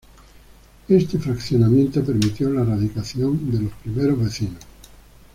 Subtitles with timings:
[0.89, 4.57] Este fraccionamiento permitió la radicación de los primeros vecinos.